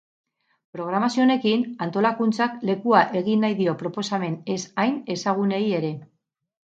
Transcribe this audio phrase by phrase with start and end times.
[0.75, 5.93] Programazio honekin, antolakuntzak lekua egin nahi dio proposamen ez hain ezagunei ere.